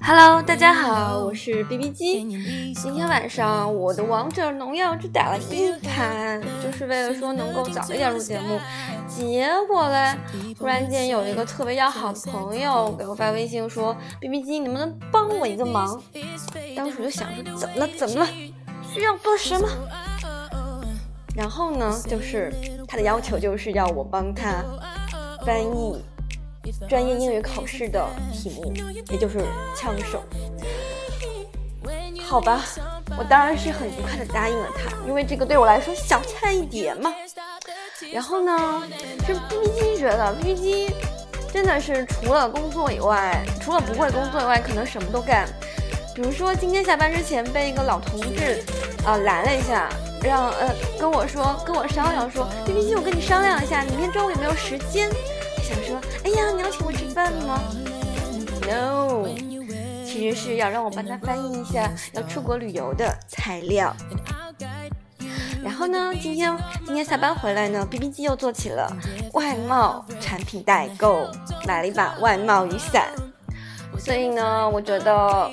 [0.00, 2.24] Hello，大家好，我是 B B 机。
[2.74, 8.58] 今天晚上我的王者荣耀只打了一盘，就是为了说能够早一点录节目。
[9.06, 10.16] 结果嘞，
[10.56, 16.00] 突然间有一个特别要好的朋友给我发微信说：“B B 机，能不能帮我一个忙？”
[16.76, 17.88] 当时我就想说：“怎么了？
[17.96, 18.26] 怎么了？
[18.92, 19.68] 需要做什么？”
[21.36, 22.52] 然后呢，就是
[22.86, 24.64] 他的要求就是要我帮他
[25.44, 26.02] 翻译。
[26.88, 28.72] 专业英语考试的题目，
[29.10, 29.44] 也就是
[29.76, 30.22] 枪手。
[32.22, 32.62] 好吧，
[33.16, 37.14] 我当然是很愉快的答应了他，因为这个对我来说小菜一碟嘛。
[38.12, 38.82] 然后呢，
[39.26, 40.94] 是 B B 机觉得 B B 机
[41.52, 45.48] 真的是除了工作以外，除了不会工作以外，可能什么都干。
[46.14, 48.62] 比如说今天下班之前被一个老同志
[49.06, 49.88] 啊拦了一下，
[50.22, 55.10] 让呃跟我说跟我商量说，B B 机我跟你商量一下，明天中午有没有时间？
[56.28, 57.58] 哎呀，你要请我吃饭吗
[58.68, 59.26] ？No，
[60.04, 63.96] 其实是要让我帮他翻译一下要出国旅游的材料。
[65.64, 66.54] 然后呢，今天
[66.84, 68.94] 今天下班回来呢，B B 机又做起了
[69.32, 71.26] 外贸产品代购，
[71.66, 73.06] 买了一把外贸雨伞。
[73.98, 75.50] 所以呢，我觉得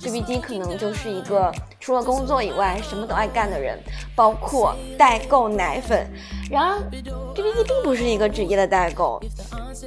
[0.00, 1.52] B B 机可能就是一个
[1.88, 3.82] 除了工作以外什么都爱干的人，
[4.14, 6.06] 包括代购奶粉。
[6.50, 7.00] 然而，B
[7.40, 9.18] B 机并不是一个职业的代购，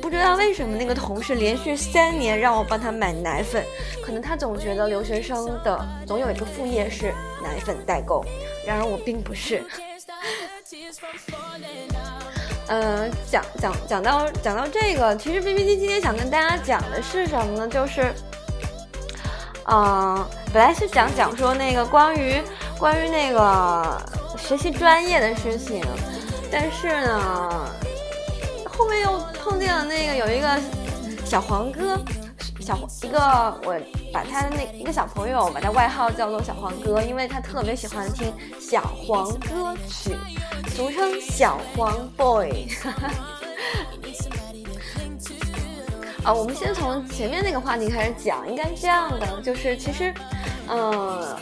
[0.02, 3.64] 不知道为什么那个同事连续三年让我帮他买奶粉，
[4.04, 7.14] 可能他总觉得留学生的总有一个副业是
[7.44, 8.26] 奶粉代购。
[8.66, 9.64] 然而我并不是。
[12.66, 17.68] 嗯，讲讲讲到讲到这个，其实 B B 机今天想跟大家讲的是什么呢？
[17.68, 18.12] 就是，
[19.74, 22.42] 嗯，本来是想讲说那个关于
[22.78, 24.02] 关于那个
[24.38, 25.82] 学习专业的事情。
[26.52, 27.70] 但是呢，
[28.66, 30.60] 后面又碰见了那个有一个
[31.24, 31.98] 小黄哥，
[32.60, 33.18] 小一个
[33.64, 33.80] 我
[34.12, 40.18] 把他的那一个小朋友把他外号叫做小黄哥，因为他特别喜欢听小黄歌曲，
[40.76, 42.68] 俗称小黄 boy。
[46.24, 50.14] 啊，我们先从前面那个话题开始讲，应该是这样的，就是其实，
[50.68, 51.38] 嗯。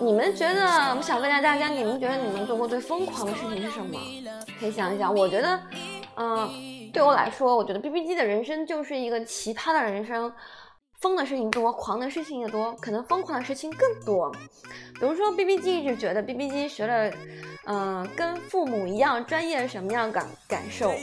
[0.00, 0.64] 你们觉得？
[0.96, 3.96] 我想问一下大家，你们觉得你们做过最疯狂的事情是什么？
[4.58, 5.14] 可以想一想。
[5.14, 5.60] 我觉得，
[6.16, 10.32] 嗯，对我来说，我觉得 B B 机的人生就是一个奇葩的人生，
[10.98, 14.28] 疯的事情多，狂的事情也多，可能疯狂的事情更多。
[14.98, 17.12] 比如说，B B 机一直觉得 B B 机学了，
[17.64, 20.94] 嗯，跟父母一样专业是，什么样感感受？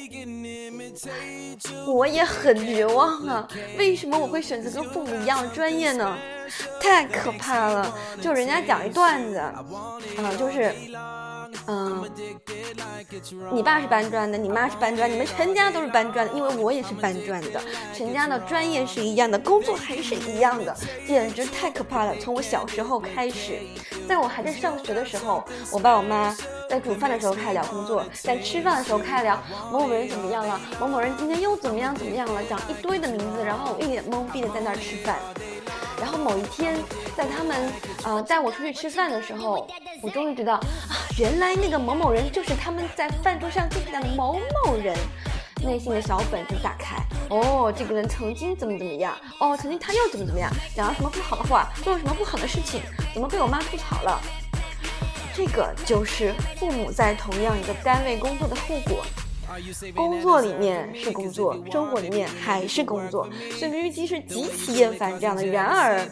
[1.88, 3.48] 我也很绝望啊！
[3.78, 6.18] 为什么我会选择跟父母一样专业呢？
[6.82, 7.96] 太可怕了！
[8.22, 9.42] 就人家讲一段子，
[10.18, 10.74] 嗯，就是，
[11.68, 12.10] 嗯，
[13.52, 17.62] 你爸是搬砖的，你妈是搬砖，你们全家都是搬砖的，因为我也是搬砖的，
[17.94, 20.76] 全家的专业是一样的，工作还是一样的，
[21.08, 22.16] 简直太可怕了！
[22.18, 23.60] 从我小时候开始，
[24.08, 26.36] 在我还在上学的时候，我爸我妈
[26.70, 35.18] 在煮饭的时候开始聊工作，在吃饭的时候开始聊某某人怎么样了，某某人今天又怎么样怎么样了，讲一堆的名字，然后我一脸懵逼的在那儿吃饭。
[36.00, 36.78] 然后某一天，
[37.18, 37.70] 在他们
[38.06, 39.68] 呃带我出去吃饭的时候，
[40.02, 40.58] 我终于知道，
[41.20, 44.96] 原来那个某某人就是他们在饭桌上见到的某某人。
[45.62, 46.96] 内心的小本子打开，
[47.30, 52.82] 哦，这个人曾经怎么怎么样，哦，曾经他又怎么怎么样，讲了什么不好的话，做了什么不好的事情，
[53.14, 54.22] 怎么被我妈吐槽了？
[55.36, 59.04] 这个就是父母在同样一个单位工作的后果。
[59.96, 63.28] 工作里面是工作，生活里面还是工作，
[63.58, 65.46] 所以 B B 机是极其厌烦这样的。
[65.46, 66.08] 然而，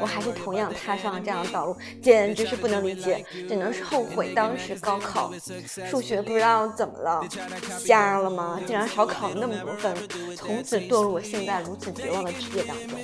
[0.00, 5.32] 我还是同样踏上了这样的道路，简直是不能理解，只能是后悔当时高考
[5.90, 7.22] 数学不知道怎么了，
[7.78, 8.60] 瞎了吗？
[8.66, 9.94] 竟然少考了那么多分，
[10.36, 12.98] 从此堕入我现在如此绝望的职业当中。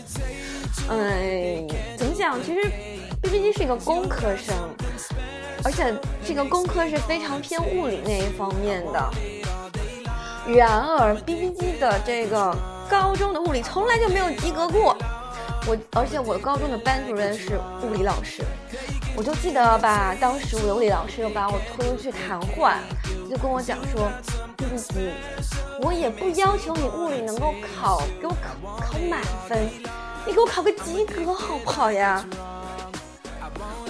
[0.88, 2.42] 嗯，怎么讲？
[2.42, 2.60] 其实
[3.22, 4.54] B B 机是一个工科生，
[5.64, 5.94] 而且
[6.24, 9.10] 这个工科是非常偏物理那一方面的。
[10.46, 12.54] 然而，B B 机的这个
[12.88, 14.94] 高中的物理从来就没有及格过。
[15.66, 18.44] 我，而且我高中的班主任是物理老师，
[19.16, 22.76] 我就记得吧，当时我的物理老师又把我推出去谈话，
[23.30, 24.10] 就跟我讲说
[24.58, 25.08] ：“B B 机，
[25.80, 29.66] 我也不要求你物理能够考给我考考满分，
[30.26, 32.22] 你给我考个及格好不好呀？”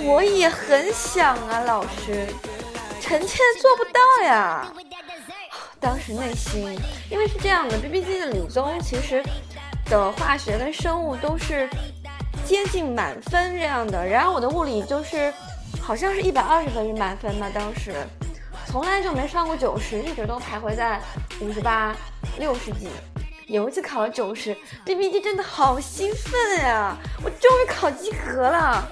[0.03, 2.27] 我也很想啊，老师，
[3.01, 4.73] 臣妾做不到呀。
[5.81, 6.79] 当时内心，
[7.11, 9.23] 因为是这样的，B B G 的理综其实
[9.87, 11.69] 的化学跟生物都是
[12.45, 15.33] 接近满分这样的，然后我的物理就是
[15.81, 17.95] 好像是一百二十分是满分吧，当时
[18.67, 21.01] 从来就没上过九十，一直都徘徊在
[21.41, 21.95] 五十八、
[22.39, 22.89] 六十几。
[23.47, 24.57] 有一次考了九十
[24.87, 26.97] ，BBG 真的好兴奋呀！
[27.23, 28.89] 我终于考及格了。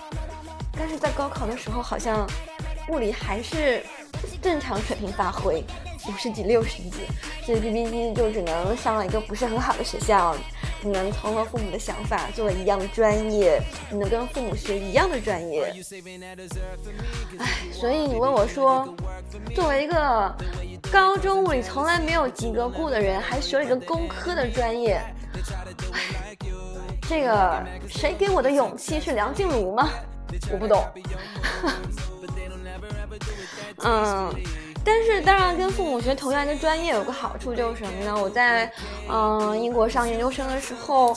[0.73, 2.27] 但是在高考的时候，好像
[2.89, 3.83] 物理还是
[4.41, 5.65] 正常水平发挥，
[6.09, 6.93] 五十几、六十几，
[7.45, 10.37] 所以 BBG 就只能上了一个不是很好的学校。
[10.81, 15.73] 只能从了父母的想法，做了一样的专业，只能跟父母学一样的专业。
[17.39, 18.93] 唉，所以你问我说，
[19.55, 20.37] 作为一个
[20.91, 25.01] 高中物理从来没有及格过的人，还学了一个工科的专业，
[25.93, 26.37] 唉，
[27.09, 29.89] 这个谁给我的勇气是梁静茹吗？
[30.53, 30.85] 我不懂。
[33.83, 34.33] 嗯。
[34.85, 38.21] 但是，当然，跟父母学同样的专业有个好处就是什么呢？
[38.21, 38.69] 我在
[39.09, 41.15] 嗯英国上研究生的时候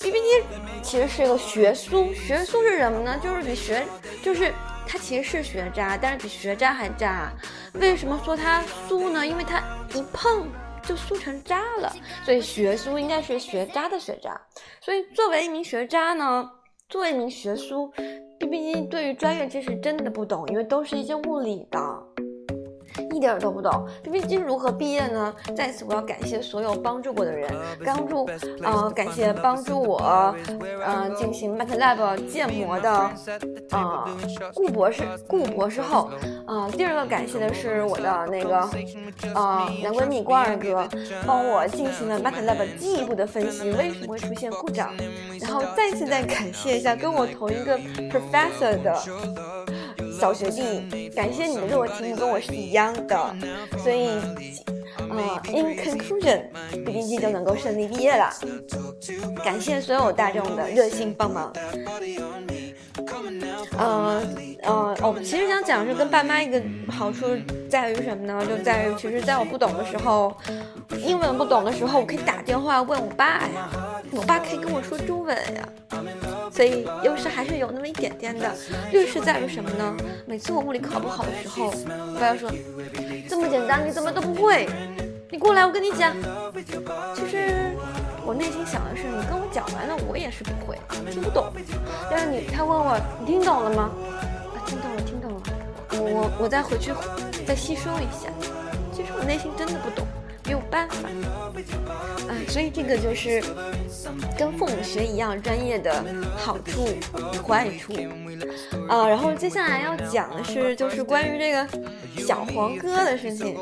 [0.00, 0.44] ，B B T
[0.82, 3.20] 其实是一个学苏，学苏是什么呢？
[3.22, 3.86] 就是比学，
[4.22, 4.50] 就是
[4.86, 7.30] 它其实是学渣，但是比学渣还渣。
[7.74, 9.26] 为什么说它苏呢？
[9.26, 10.48] 因为它一碰
[10.82, 14.40] 就苏成渣了，所以学苏应该是学渣的学渣。
[14.80, 16.50] 所以作为一名学渣呢，
[16.88, 17.90] 作为一名学叔
[18.38, 21.80] ，B B 机对于专业知识真的不懂，因为都是一些物理的。
[23.16, 23.86] 一点都不懂
[24.28, 25.34] G 如何毕业呢？
[25.56, 27.50] 在此我要感谢所有帮助过的人，
[27.84, 28.28] 帮助，
[28.62, 30.34] 呃，感谢帮助我，
[30.84, 33.10] 呃，进行 MATLAB 建模的，
[33.70, 34.06] 呃，
[34.54, 36.10] 顾博士，顾博士后，
[36.44, 38.68] 啊，第二个感谢的是我的那个，
[39.34, 40.86] 呃，男闺蜜关二哥，
[41.26, 44.92] 帮我进行了 MATLAB 进一步的分析，为什么会出现故障，
[45.40, 47.78] 然后再次再感谢一下跟我同一个
[48.10, 48.94] professor 的。
[50.18, 53.36] 小学弟，感谢你的热情跟我是一样的，
[53.78, 54.08] 所以，
[55.10, 58.30] 呃，in conclusion，B B G 就能够顺利毕业了。
[59.44, 61.52] 感谢所有大众的热心帮忙。
[63.78, 64.22] 呃
[64.62, 67.26] 呃，我其实想讲是跟爸妈一个好处
[67.70, 68.44] 在于什么呢？
[68.46, 70.34] 就在于其实在我不懂的时候，
[71.04, 73.70] 英文不懂的时候，我可以打电话问我爸呀，
[74.12, 75.68] 我爸可以跟我说中文呀。
[76.56, 78.50] 所以优势还是有那么一点点的，
[78.90, 79.94] 劣势在于什么呢？
[80.24, 82.50] 每次我物理考不好的时候，我爸说
[83.28, 84.66] ：“这么简单你怎么都不会？
[85.28, 86.16] 你过来我跟你讲。”
[87.14, 87.76] 其实
[88.24, 90.78] 我内心想的是，你跟我讲完了，我也是不会，
[91.10, 91.52] 听不懂。
[92.10, 93.90] 但是你他问我，你听懂了吗？
[94.54, 95.42] 啊，听懂了，听懂了。
[95.90, 96.90] 我我我再回去
[97.46, 98.32] 再吸收一下。
[98.94, 100.06] 其实我内心真的不懂。
[100.46, 101.08] 没有办法，
[102.28, 103.42] 啊，所以这个就是
[104.38, 106.04] 跟父母学一样专业的
[106.36, 106.86] 好处
[107.34, 107.92] 与坏处，
[108.88, 111.66] 啊，然后接下来要讲的是就是关于这个
[112.16, 113.56] 小黄哥的事情，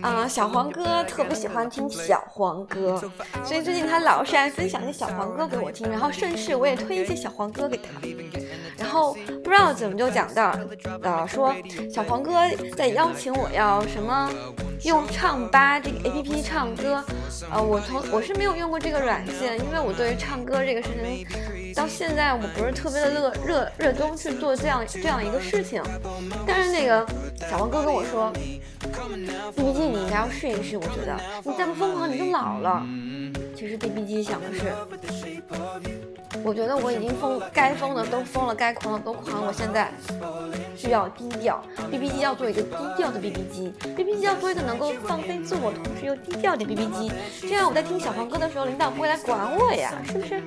[0.00, 3.02] 啊，小黄哥特别喜欢听小黄歌，
[3.44, 7.84] 所以最近他老是爱分享一些小黄歌给我听，然后顺势我也推一些小黄歌给他，
[8.78, 9.12] 然后
[9.44, 10.56] 不知道怎么就讲到，
[11.02, 11.54] 呃，说
[11.92, 12.32] 小黄哥
[12.76, 14.30] 在邀请我要什么。
[14.84, 17.04] 用唱吧这个 A P P 唱歌，
[17.52, 21.24] 呃，我从我是没有用过这个软件，因为我对于唱歌这个事情，
[21.74, 25.82] 到现在我不是特别的热热热衷去做这样这样一个事情。
[26.46, 27.06] 但是那个
[27.48, 32.84] 小王哥跟我说，B B G 你应该要试一试，我觉得你再不疯狂你就老了。
[33.56, 34.72] 其实 B B G 想的是。
[36.44, 39.46] 我觉得我已经疯，该疯的都疯了，该狂的都狂。
[39.46, 39.92] 我现在
[40.74, 47.12] 需要低调，B B 机要做一个低调的 B B 机，B B 机要做一个能够放飞自我，同时又低调的 B B 机。
[47.42, 50.42] 这样我在听小黄歌的时候，领导不会来管我呀，是不是？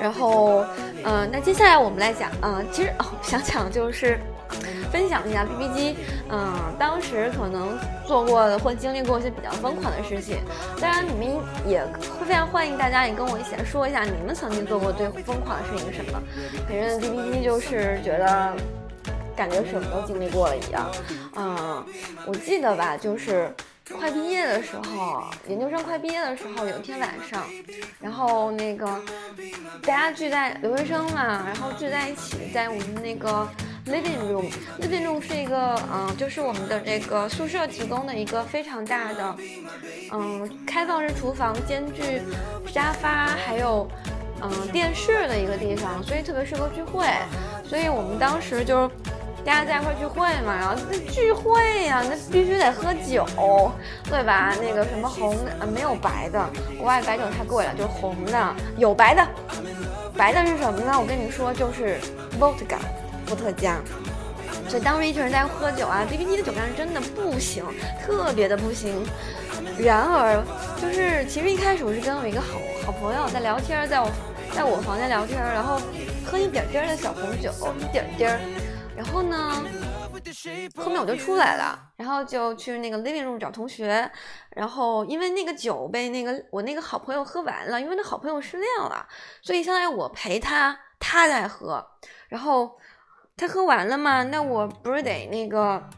[0.00, 0.64] 然后，
[1.04, 4.18] 嗯，那接下来我们来讲，嗯，其实哦，想讲就是。
[4.92, 5.96] 分享一下 B B 机，
[6.30, 10.38] 嗯，当时可能做过的或经历过一些比较疯狂的事情。
[10.80, 16.22] 当然，你们也会非常欢迎大家也跟我一起来说一下你们曾经做过最疯狂的事情是什么。
[16.68, 18.54] 反正 B B 机就是觉得
[19.34, 20.88] 感觉什么都经历过了一样。
[21.34, 21.84] 嗯，
[22.24, 23.52] 我记得吧，就是
[23.94, 27.44] 快毕业的时候，研究生快毕业的时候，有一天晚上，
[28.00, 28.86] 然后那个
[29.82, 33.48] 大家聚在留学生嘛，然后聚在一起，在我们那个。
[33.86, 39.36] Living room，living room 是一个，嗯，就是我们的这个宿舍提供的一个非常大的，
[40.10, 42.20] 嗯，开放式厨房兼具
[42.66, 43.88] 沙发还有，
[44.42, 47.06] 嗯，电视的一个地方，所以特别适合聚会。
[47.62, 48.90] 所以我们当时就
[49.46, 53.24] 大家在一块聚会嘛，然后那聚会呀，那必须得喝酒，
[54.10, 54.52] 对吧？
[54.60, 56.44] 那个什么红的，没有白的，
[56.76, 59.24] 国外白酒太贵了，就是红的，有白的，
[60.16, 60.98] 白的是什么呢？
[61.00, 61.98] 我跟你说，就是
[62.40, 62.76] vodka。
[63.26, 63.80] 伏特加，
[64.68, 67.64] 所以当时一群人在喝酒啊，B B T 的酒量真的不行，
[68.06, 69.04] 特别的不行。
[69.76, 70.40] 然而，
[70.80, 72.46] 就是其实一开始我是跟我一个好
[72.86, 74.08] 好朋友在聊天，在我
[74.54, 75.80] 在我房间聊天，然后
[76.24, 77.50] 喝一点点的小红酒，
[77.80, 78.38] 一点点儿。
[78.96, 79.62] 然后呢，
[80.76, 84.10] 后面我就出来了，然后就去那个 living room 找同学，
[84.50, 89.06] 然后因为那个酒被那个我那个好朋友喝完了，因为那好朋友失恋了，
[89.42, 91.86] 所以相当于我陪他，他在喝，
[92.28, 92.76] 然后
[93.36, 95.88] 他喝完了嘛，那我不是得那个。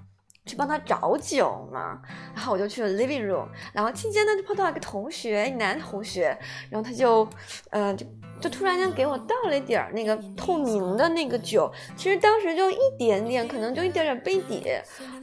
[0.49, 2.01] 去帮他找酒嘛，
[2.35, 6.37] 然后我就去了 living room，然后期间呢就碰到一个同学，男同学，
[6.71, 7.29] 然后他就，
[7.71, 8.07] 呃，就
[8.41, 14.65] 就突然间给我倒了一点儿那个透明的那个酒，其实当时就一点点，可能就一点点杯底，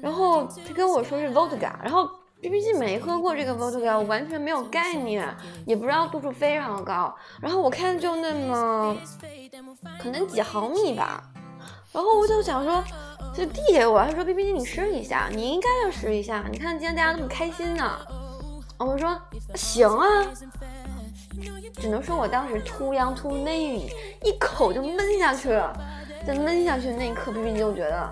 [0.01, 2.07] 然后他跟我说是 vodka，然后
[2.41, 5.27] B B G 没喝过这个 vodka，我完全没有概念，
[5.65, 8.95] 也不知道度数非常高，然后我看就那么
[9.99, 11.23] 可能几毫米吧，
[11.95, 12.83] 然后我就想说。
[13.33, 16.45] 就递给我，他说冰冰你试一下，你应该要试一下。
[16.49, 17.99] 你看今天大家那么开心呢。”
[18.79, 19.19] 我说
[19.55, 20.07] ：“行啊。”
[21.75, 23.91] 只能说我当时 too young too naive，
[24.23, 25.77] 一口就闷下去了。
[26.25, 28.09] 在闷下去那一刻冰冰就觉得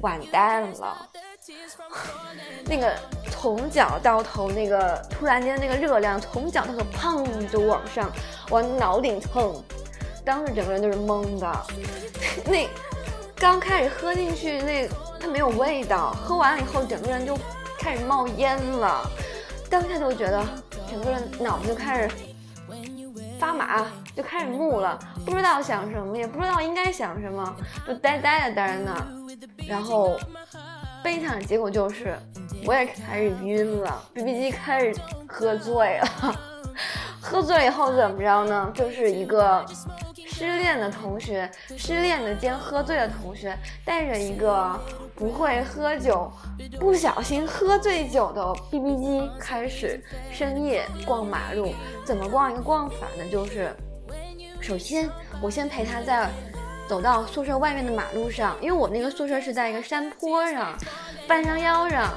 [0.00, 0.96] 完蛋了。
[2.66, 2.94] 那个
[3.32, 8.08] 从脚到头，那个突然间那个热量从脚到头砰就往上
[8.50, 9.60] 往脑顶蹭，
[10.24, 11.66] 当时整个人都是懵的。
[12.46, 12.66] 那。
[13.36, 14.88] 刚开始喝进去，那
[15.20, 17.36] 它没有味道，喝完了以后，整个人就
[17.78, 19.04] 开始冒烟了。
[19.68, 20.42] 当下就觉得
[20.88, 22.10] 整个人脑子就开始
[23.38, 23.84] 发麻，
[24.16, 27.54] 就开始木了，不知道想什么，也不知道应该想什么，
[27.86, 29.06] 就呆呆的呆在那。
[29.68, 30.16] 然后
[31.02, 32.16] 悲惨的结果就是，
[32.64, 34.94] 我也开始晕了，B B 机开始
[35.28, 36.40] 喝醉了。
[37.20, 38.72] 喝醉了以后怎么着呢？
[38.74, 39.66] 就是一个。
[40.36, 41.48] 失恋的同学，
[41.78, 44.76] 失恋的兼喝醉的同学，带着一个
[45.14, 46.28] 不会喝酒、
[46.80, 51.72] 不小心喝醉酒的 B B 机，开始深夜逛马路。
[52.04, 53.24] 怎么逛一个逛法呢？
[53.30, 53.72] 就是
[54.60, 55.08] 首先
[55.40, 56.28] 我先陪他在
[56.88, 60.76] 走到宿舍外面的马路上，因为我那个宿舍是在一个山坡上，
[61.28, 62.12] 半山腰上。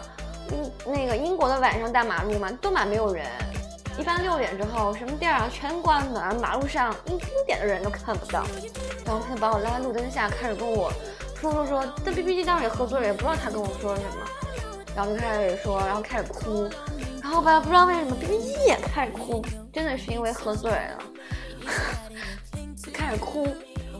[0.51, 3.27] 嗯，那个英国的晚上大马路嘛，都满没有人。
[3.98, 8.46] 一般六点之后，什么店啊全关门，马路上一丁点的人都看不到。
[9.06, 10.92] 然后他就把我拉在路灯下，开始跟我
[11.39, 11.84] 说说说。
[12.06, 14.27] 但 B B 机当时也喝醉了，也不知道他跟我说什么。
[14.96, 16.70] 然后就开始说，然后开始哭。
[17.22, 20.98] 然后吧，不知道为什么 B B 机也开始哭，真的是因为喝醉了，
[22.94, 23.48] 开始哭。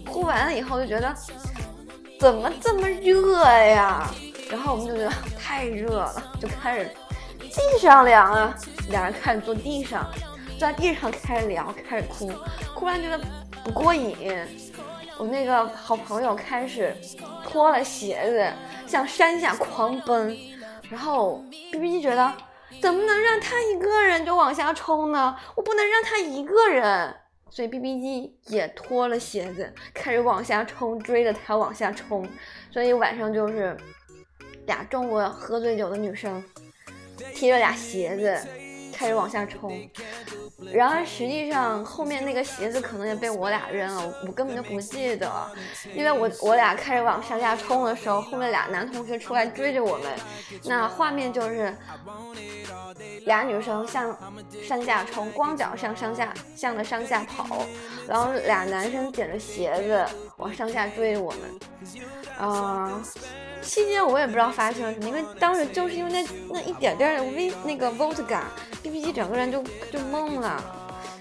[0.06, 1.14] 哭完了以后就觉得
[2.20, 4.10] 怎么这么热呀？
[4.50, 6.90] 然后我们就觉得太热了，就开始。
[7.58, 8.56] 地上凉啊！
[8.90, 10.08] 两人开始坐地上，
[10.60, 12.32] 坐在地上开始聊，开始哭，
[12.76, 13.20] 哭完觉得
[13.64, 14.16] 不过瘾。
[15.18, 16.96] 我那个好朋友开始
[17.44, 20.38] 脱了鞋子向山下狂奔，
[20.92, 22.32] 然后 B B 机觉得
[22.80, 25.36] 怎么能让他一个人就往下冲呢？
[25.56, 27.16] 我不能让他一个人，
[27.50, 32.28] 所以 B B 机也脱了鞋子开始往下冲，追着他往下冲。
[32.70, 33.76] 所以晚上就是
[34.68, 36.44] 俩中国喝醉酒的女生。
[37.34, 38.48] 提着俩鞋子，
[38.94, 39.90] 开始往下冲。
[40.74, 45.32] 然而实际上后面那个鞋子可能也被我俩扔了，我根本就不记得，
[45.94, 50.12] 因为我我俩开始往山下冲的时候，后面俩男同学出来追着我们，
[50.64, 51.72] 那画面就是
[53.26, 54.18] 俩女生向
[54.64, 57.68] 山下冲，光脚向山下向着山下跑，
[58.08, 60.04] 然后俩男生捡着鞋子
[60.38, 61.40] 往上下追我们，
[62.42, 63.04] 嗯。
[63.62, 69.62] 期间我也不知道发生了什么，因为当时就是因为那那一点点的微那个 vodka，B B 机整个人就
[69.92, 70.64] 就懵了。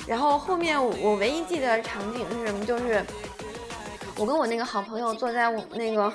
[0.06, 2.64] 然后后面我唯一记得场景是什么？
[2.64, 3.04] 就是
[4.16, 6.12] 我跟我那个好朋友坐在我那个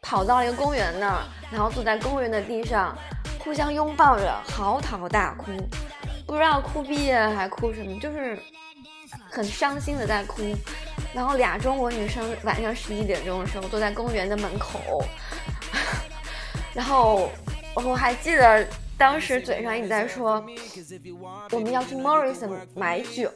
[0.00, 2.96] 跑到一个公园那儿，然后坐在公园的地上，
[3.40, 5.50] 互相拥抱着嚎啕大哭，
[6.26, 8.38] 不知道哭毕业还哭什么，就是
[9.28, 10.42] 很伤心的在哭。
[11.12, 15.04] 然后俩中国女生晚上十一点钟的时候坐在公园的门口。
[16.74, 17.30] 然后
[17.74, 20.44] 我还记得当时嘴上一直在说
[21.50, 23.30] 我们要去 Morrison 买酒。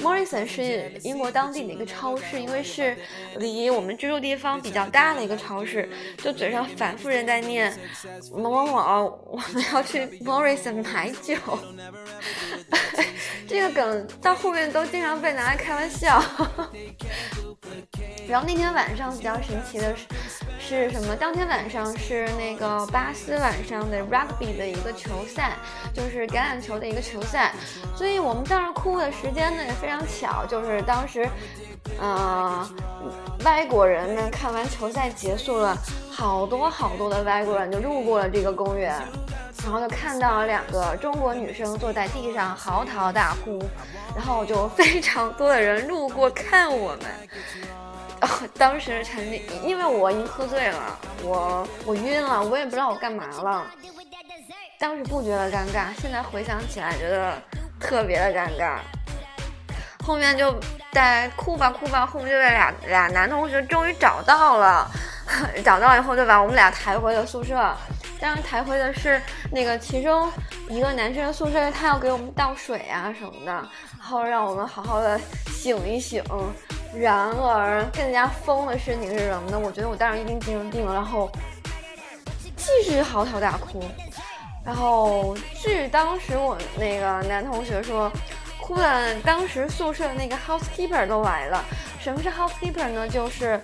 [0.00, 2.96] Morrison 是英国当地的一个超市，因为是
[3.36, 7.72] 离我们居住地方比较大的一个超市，就嘴上反复人在念
[8.32, 11.36] 某某某，我们要去 Morrison 买酒。
[13.46, 16.22] 这个梗到后面都经常被拿来开玩笑。
[18.26, 20.04] 然后那天晚上比较神奇的是。
[20.66, 21.14] 是什么？
[21.14, 25.52] 当天晚上是那个巴斯晚上的 rugby 的一个球赛，
[25.92, 27.52] 就是橄榄球的一个球赛，
[27.94, 31.28] 所以我们当时哭的时间呢也非常巧，就是当时，
[32.00, 32.66] 呃，
[33.44, 35.76] 外国人们看完球赛结束了，
[36.10, 38.90] 好多好多的外国人就路过了这个公园，
[39.62, 43.62] 然后就看到了两个中国女生坐在地上嚎啕大哭，
[44.16, 47.00] 然后就非常多的人路过看我们。
[48.58, 53.66] 当时陈丽，因为我已经喝醉了，我我晕了，我也不知道我干嘛了。
[54.78, 57.40] 当时不觉得尴尬，现在回想起来觉得
[57.80, 58.78] 特别的尴尬。
[60.04, 60.54] 后面就
[60.92, 64.90] 在哭吧哭吧，后面就被俩俩男同学终于找到了，
[65.64, 67.54] 找到以后就把我们俩抬回了宿舍。
[68.20, 70.30] 当然抬回的是那个其中
[70.68, 76.22] 一个男生的宿舍，他要给我们倒水啊什么的，然后让我们好好的醒一醒。
[76.98, 79.58] 然而更加疯的事情是什么呢？
[79.58, 81.30] 我觉得我当时一定精神病了，然后
[82.56, 83.82] 继续嚎啕大哭。
[84.64, 88.10] 然后据当时我那个男同学说。
[88.66, 91.62] 哭的，当时宿舍那个 housekeeper 都来了。
[92.04, 93.08] 什么是 housekeeper 呢？
[93.08, 93.58] 就是，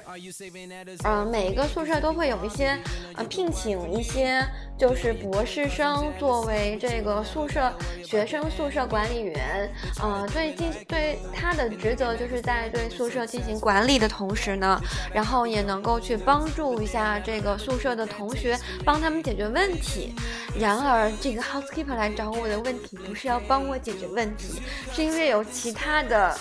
[1.04, 2.75] 嗯，每一个宿舍都会有一些，
[3.14, 4.42] 呃，聘请一些
[4.78, 7.70] 就是博士生作为这个宿舍
[8.02, 9.70] 学生宿舍管理员。
[10.00, 14.80] 呃，对进对他的职责就是在对宿舍进行管理的同时呢，
[15.12, 20.14] 然后也能够去帮助一下这个宿舍的同学，帮他们解决问题。
[20.59, 24.62] 然而，这个 housekeeper 来找我的问题不是要帮我解决问题，
[24.94, 26.35] 是因为有其他的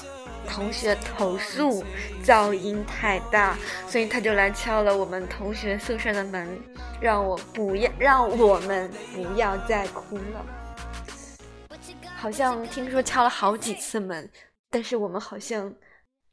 [0.50, 1.84] 同学投诉
[2.24, 6.48] 噪音太大，所以他就来敲了我们同学宿舍的门，
[7.00, 10.46] 让我不要，让我们不要再哭了。
[12.18, 14.30] 好像听说敲了好几次门，
[14.70, 15.74] 但是我们好像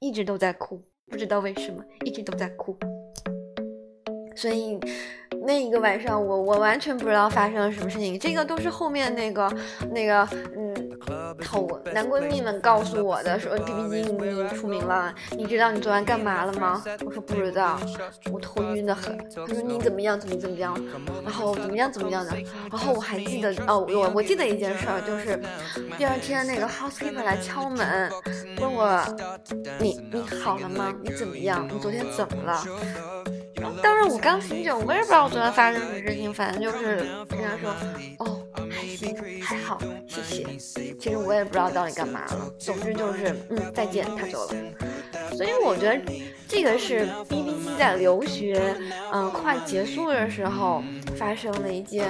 [0.01, 2.77] 一直都在哭，不知道为什么一直都在哭，
[4.35, 4.81] 所以。
[5.49, 9.49] 那一个晚上，我我完全不知道发生了什么事情，这个都是后面那个
[9.93, 10.86] 那个嗯，
[11.43, 16.83] 头男闺蜜们告诉我的，说 B B 机你出名了，你知道你昨晚干嘛了吗？
[17.05, 17.79] 我说不知道，
[18.33, 19.17] 我头晕的很。
[19.47, 20.75] 他说你怎么样，怎么怎么样，
[21.25, 22.33] 然后怎么样怎么样的，
[22.71, 25.39] 然后我还记得哦，我我记得一件事儿，就是
[25.97, 28.11] 第二天那个 housekeeper 来敲门，
[28.61, 29.01] 问我
[29.79, 30.95] 你你好了吗？
[31.03, 31.69] 你怎么样？
[31.73, 32.63] 你昨天怎么了？
[33.83, 37.75] 当时我刚醒酒，我也不知道我昨天发生什么事情，反正就是跟他说，
[38.19, 38.46] 哦，
[39.67, 40.47] 好，谢谢。
[40.97, 44.55] 其实我也不知道到底干嘛了，总之就是，嗯，再见，他走了。
[45.37, 46.01] 所以我觉得
[46.47, 48.77] 这个是 BBC 在留学，
[49.13, 50.85] 嗯，快结束的时候
[51.19, 52.07] 发生的一件，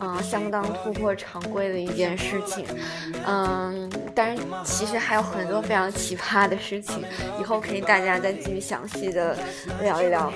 [0.00, 2.64] 嗯，相当突破常规的一件事情。
[3.26, 7.04] 嗯，当然其实还有很多非常奇葩的事情，
[7.38, 9.36] 以后可以大家再继续详细的
[9.82, 10.32] 聊一聊。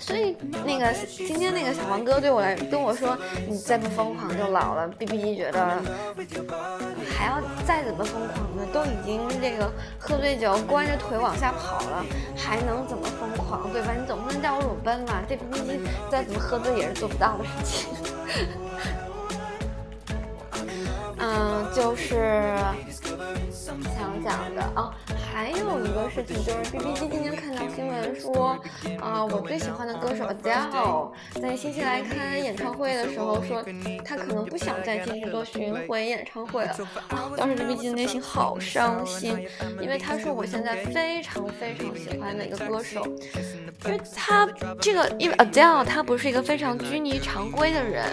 [0.00, 0.34] 所以
[0.64, 4.88] 那个今天那个小黄哥对我来跟我说，你再不疯狂就老了。
[4.88, 5.80] B B 觉得
[7.16, 8.66] 还要再怎么疯狂呢？
[8.72, 13.70] 都已经这个喝醉酒光着腿往下跑了，还能怎么疯狂？
[13.72, 13.92] 对吧？
[13.92, 15.22] 你总不能叫我裸奔吧？
[15.28, 17.88] 这 B B 再怎么喝醉也是做不到的事情。
[21.22, 22.56] 嗯，就是
[23.52, 23.78] 想
[24.24, 24.90] 讲的哦。
[25.32, 28.58] 还有一个事情就是，B B 机今天看到新闻说，
[29.00, 33.64] 啊，我最喜欢的歌手 Adele 在新西兰开演唱会的时候说，
[34.04, 36.72] 他可能不想再继续做巡回演唱会了。
[37.08, 39.46] 啊，当时 B B 机的内心好伤心，
[39.80, 43.06] 因为他说我现在非常非常喜欢的一个歌手，
[43.86, 44.46] 因为他
[44.80, 48.04] 这个，因为 Adele 他不是一个非常拘泥常规的人，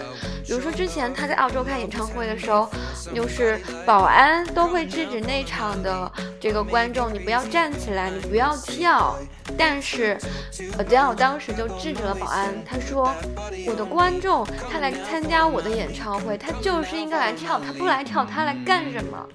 [0.46, 2.70] 比如说之前他在澳洲开演唱会的时候，
[3.12, 7.07] 就是保安都会制止内场的这个观众。
[7.12, 9.16] 你不要站起来，你不要跳。
[9.56, 10.16] 但是
[10.78, 13.12] ，Adele 当时就制止了保安，他说
[13.66, 19.26] ：“我的观众，他来参加我的演唱会，他就是应该来跳，他不来跳，他来干什么？”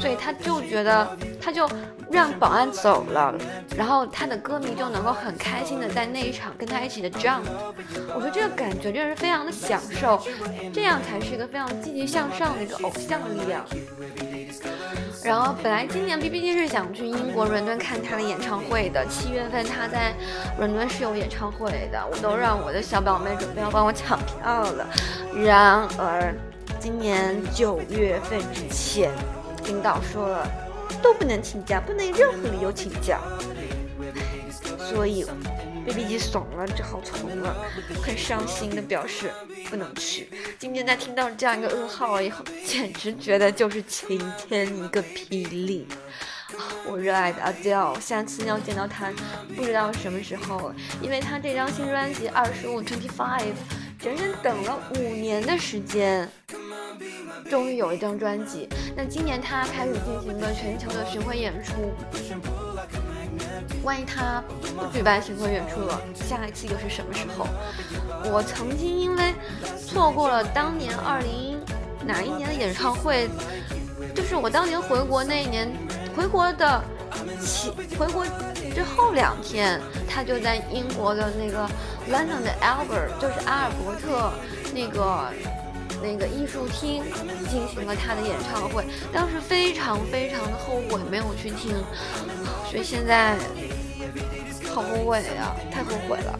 [0.00, 1.68] 所以他就觉得，他就
[2.10, 3.34] 让保安走了，
[3.76, 7.42] 然后他的歌迷就能够很开心的在那一场跟他一起的 jump。
[8.14, 10.22] 我觉得这个感觉真是非常的享受，
[10.72, 13.62] 这样才是一个非常积极向上的一个偶像的力量。
[15.22, 20.14] 然后本来今年 B B T 是想去英国伦敦看他的演唱会的，七月份他在
[20.58, 24.86] 伦敦是有演唱会的，我都让我的小表妹准备要帮我抢票了。
[25.34, 26.34] 然而
[26.78, 29.12] 今年九月份之前，
[29.66, 30.46] 领导说了
[31.02, 33.18] 都不能请假，不能任何理由请假，
[34.78, 35.26] 所以。
[35.84, 37.56] B B 机怂了，只好从了，
[38.02, 39.30] 很伤心的表示
[39.68, 40.28] 不能去。
[40.58, 45.86] 今天在听到这样一个噩耗以后，简直觉得就是晴天一个霹雳。
[46.86, 49.12] 我热爱的 Adele，下次要见到他，
[49.56, 53.54] 不知道什么时候，因为他这张新专辑二十五 Twenty Five，
[53.98, 56.28] 整整等了五年的时间，
[57.48, 58.68] 终于有一张专辑。
[58.96, 61.72] 那今年他开始进行了全球的巡回演出。
[63.82, 64.42] 万一他
[64.76, 67.46] 不举办巡回演出了，下一次又是什么时候？
[68.30, 69.34] 我曾经因为
[69.86, 71.58] 错过了当年二零
[72.04, 73.28] 哪一年的演唱会，
[74.14, 75.70] 就是我当年回国那一年，
[76.14, 76.82] 回国的
[77.40, 78.24] 起回国
[78.74, 81.66] 之后两天，他就在英国的那个
[82.10, 84.30] London 的 Albert，就是阿尔伯特
[84.74, 85.32] 那个
[86.02, 87.02] 那个艺术厅
[87.50, 88.84] 进行了他的演唱会。
[89.12, 91.74] 当时非常非常的后悔没有去听，
[92.70, 93.36] 所以现在
[94.72, 96.38] 好后悔呀，太后悔了。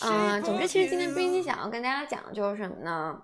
[0.00, 3.14] 嗯，总之，其实今天冰姬想要跟大家讲的就是什么呢？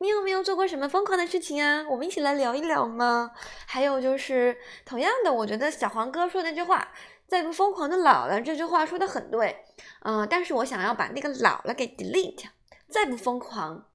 [0.00, 1.86] 你有没有做过什么疯狂的事情啊？
[1.88, 3.30] 我们一起来聊一聊吗？
[3.66, 6.88] 还有就是，同样的，我觉得小黄哥说那句话
[7.28, 9.56] “再不疯狂就老了”这句话说的很对。
[10.02, 12.46] 嗯，但是我想要把那个“老了”给 delete，
[12.90, 13.86] 再不疯狂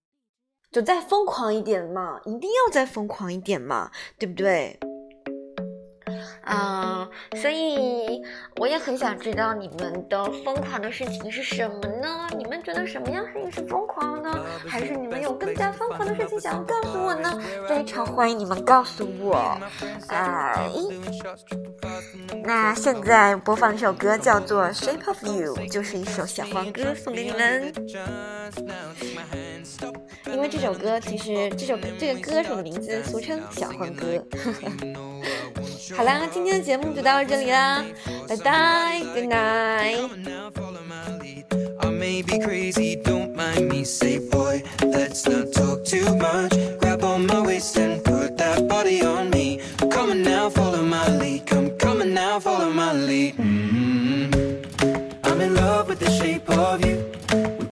[0.72, 4.80] 就再疯狂一点嘛，一定要再疯狂一点嘛，对不对？
[6.48, 8.22] 啊，所以
[8.56, 12.30] 我也很想知道你们的疯狂的事情是什么呢？
[12.38, 14.46] 你们觉得什么样事情是疯狂呢？
[14.66, 17.38] 还是你们有更加疯狂的事情想要告诉我呢？
[17.68, 19.60] 非常欢迎你们告诉我。
[20.08, 20.72] 哎，
[22.46, 27.74] 那现在播放一首歌，叫做《Shape of You》，就是一首小黄歌，送给你们。
[30.32, 34.24] 因为这首歌其实这首这个歌手的名字俗称小黄歌。
[35.96, 37.84] 好啦，今天的节目就到这里啦，
[38.28, 40.10] 拜拜，Good night。